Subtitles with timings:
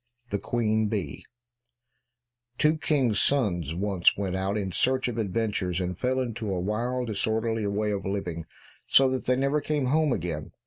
[0.31, 1.25] 62 The Queen Bee
[2.57, 7.05] Two kings' sons once went out in search of adventures, and fell into a wild,
[7.05, 8.47] disorderly way of living,
[8.87, 10.53] so that they never came home again.